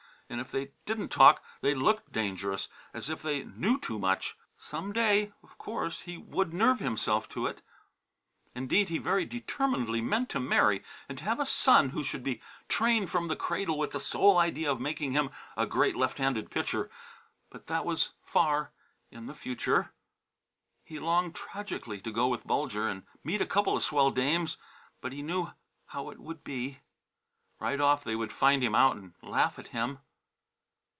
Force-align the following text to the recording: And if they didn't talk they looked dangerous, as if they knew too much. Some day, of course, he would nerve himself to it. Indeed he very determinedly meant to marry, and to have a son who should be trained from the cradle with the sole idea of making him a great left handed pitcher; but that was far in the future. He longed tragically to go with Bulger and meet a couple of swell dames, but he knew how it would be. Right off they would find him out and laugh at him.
And 0.31 0.39
if 0.39 0.49
they 0.49 0.71
didn't 0.85 1.09
talk 1.09 1.43
they 1.59 1.75
looked 1.75 2.13
dangerous, 2.13 2.69
as 2.93 3.09
if 3.09 3.21
they 3.21 3.43
knew 3.43 3.77
too 3.77 3.99
much. 3.99 4.37
Some 4.57 4.93
day, 4.93 5.33
of 5.43 5.57
course, 5.57 6.03
he 6.03 6.17
would 6.17 6.53
nerve 6.53 6.79
himself 6.79 7.27
to 7.31 7.47
it. 7.47 7.61
Indeed 8.55 8.87
he 8.87 8.97
very 8.97 9.25
determinedly 9.25 9.99
meant 9.99 10.29
to 10.29 10.39
marry, 10.39 10.85
and 11.09 11.17
to 11.17 11.25
have 11.25 11.41
a 11.41 11.45
son 11.45 11.89
who 11.89 12.01
should 12.01 12.23
be 12.23 12.41
trained 12.69 13.09
from 13.11 13.27
the 13.27 13.35
cradle 13.35 13.77
with 13.77 13.91
the 13.91 13.99
sole 13.99 14.37
idea 14.37 14.71
of 14.71 14.79
making 14.79 15.11
him 15.11 15.31
a 15.57 15.65
great 15.65 15.97
left 15.97 16.17
handed 16.17 16.49
pitcher; 16.49 16.89
but 17.49 17.67
that 17.67 17.83
was 17.83 18.11
far 18.23 18.71
in 19.11 19.25
the 19.25 19.35
future. 19.35 19.91
He 20.85 20.97
longed 20.97 21.35
tragically 21.35 21.99
to 21.99 22.09
go 22.13 22.29
with 22.29 22.47
Bulger 22.47 22.87
and 22.87 23.03
meet 23.21 23.41
a 23.41 23.45
couple 23.45 23.75
of 23.75 23.83
swell 23.83 24.11
dames, 24.11 24.55
but 25.01 25.11
he 25.11 25.21
knew 25.21 25.51
how 25.87 26.09
it 26.09 26.19
would 26.21 26.41
be. 26.45 26.79
Right 27.59 27.81
off 27.81 28.05
they 28.05 28.15
would 28.15 28.31
find 28.31 28.63
him 28.63 28.73
out 28.75 28.95
and 28.95 29.13
laugh 29.21 29.59
at 29.59 29.67
him. 29.75 29.99